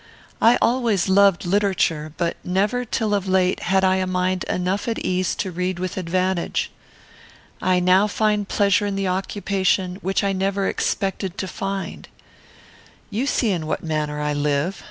I 0.41 0.57
always 0.63 1.09
loved 1.09 1.45
literature, 1.45 2.11
but 2.17 2.35
never, 2.43 2.85
till 2.85 3.13
of 3.13 3.27
late, 3.27 3.59
had 3.59 3.83
I 3.83 3.97
a 3.97 4.07
mind 4.07 4.45
enough 4.45 4.87
at 4.87 4.97
ease 4.97 5.35
to 5.35 5.51
read 5.51 5.77
with 5.77 5.95
advantage. 5.95 6.71
I 7.61 7.79
now 7.79 8.07
find 8.07 8.49
pleasure 8.49 8.87
in 8.87 8.95
the 8.95 9.07
occupation 9.07 9.97
which 10.01 10.23
I 10.23 10.33
never 10.33 10.65
expected 10.67 11.37
to 11.37 11.47
find. 11.47 12.07
"You 13.11 13.27
see 13.27 13.51
in 13.51 13.67
what 13.67 13.83
manner 13.83 14.19
I 14.19 14.33
live. 14.33 14.77